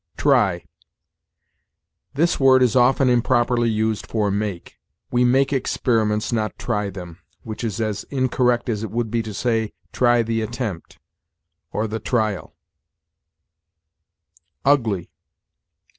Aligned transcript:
TRY. 0.17 0.65
This 2.15 2.39
word 2.39 2.63
is 2.63 2.75
often 2.75 3.07
improperly 3.07 3.69
used 3.69 4.07
for 4.07 4.31
make. 4.31 4.79
We 5.11 5.23
make 5.23 5.53
experiments, 5.53 6.33
not 6.33 6.57
try 6.57 6.89
them, 6.89 7.19
which 7.43 7.63
is 7.63 7.79
as 7.79 8.03
incorrect 8.05 8.67
as 8.67 8.81
it 8.83 8.89
would 8.89 9.11
be 9.11 9.21
to 9.21 9.31
say, 9.31 9.73
try 9.93 10.23
the 10.23 10.41
attempt, 10.41 10.97
or 11.71 11.85
the 11.85 11.99
trial. 11.99 12.55
UGLY. 14.65 15.11